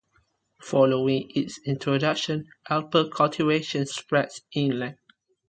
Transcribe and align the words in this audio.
Following 0.63 1.29
its 1.35 1.59
introduction, 1.63 2.47
apple 2.67 3.11
cultivation 3.11 3.85
spread 3.85 4.29
inland. 4.51 4.97